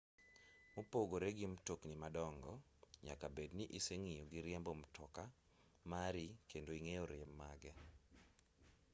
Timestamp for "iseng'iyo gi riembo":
3.77-4.71